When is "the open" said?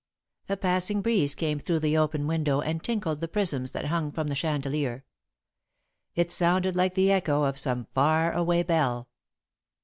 1.81-2.25